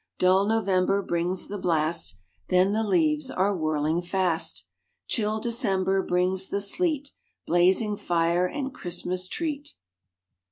[0.17, 2.17] Dull November brings the blast,
[2.49, 4.65] Then the leaves are whirling fast.
[5.05, 7.11] Chill December brings the sleet,
[7.45, 9.75] Blazing fire and Christmas treat.